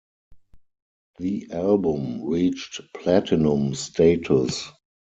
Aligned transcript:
The 1.19 1.47
album 1.51 2.23
reached 2.27 2.81
platinum 2.95 3.75
status. 3.75 4.67